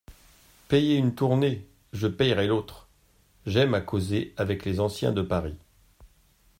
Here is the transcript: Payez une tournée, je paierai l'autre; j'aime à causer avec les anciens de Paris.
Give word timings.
Payez 0.67 0.95
une 0.97 1.13
tournée, 1.13 1.67
je 1.93 2.07
paierai 2.07 2.47
l'autre; 2.47 2.87
j'aime 3.45 3.75
à 3.75 3.81
causer 3.81 4.33
avec 4.35 4.65
les 4.65 4.79
anciens 4.79 5.11
de 5.11 5.21
Paris. 5.21 5.59